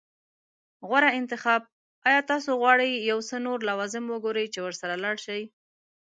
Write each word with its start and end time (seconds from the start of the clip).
غوره 0.87 1.09
انتخاب. 1.19 1.61
ایا 2.07 2.21
تاسو 2.31 2.49
غواړئ 2.61 2.91
یو 3.09 3.19
څه 3.29 3.35
نور 3.45 3.59
لوازم 3.69 4.03
وګورئ 4.09 4.45
چې 4.53 4.59
ورسره 4.65 4.93
لاړ 5.03 5.15
شئ؟ 5.25 5.41